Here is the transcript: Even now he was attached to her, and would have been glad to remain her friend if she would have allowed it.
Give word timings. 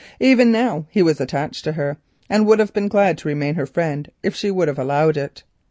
Even 0.19 0.51
now 0.51 0.87
he 0.89 1.03
was 1.03 1.21
attached 1.21 1.63
to 1.63 1.73
her, 1.73 1.95
and 2.27 2.47
would 2.47 2.57
have 2.57 2.73
been 2.73 2.87
glad 2.87 3.19
to 3.19 3.27
remain 3.27 3.53
her 3.53 3.67
friend 3.67 4.09
if 4.23 4.33
she 4.35 4.49
would 4.49 4.67
have 4.67 4.79
allowed 4.79 5.15
it. 5.15 5.43